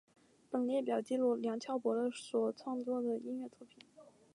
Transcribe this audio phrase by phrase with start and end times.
[0.49, 3.85] 本列表记录梁翘柏的所创作的音乐作品